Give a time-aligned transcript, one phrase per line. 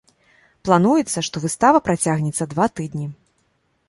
[0.69, 3.05] Плануецца, што выстава працягнецца два тыдні.